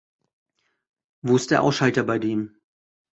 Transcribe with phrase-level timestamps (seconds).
[1.21, 2.55] Wo ist der Ausschalter bei dem?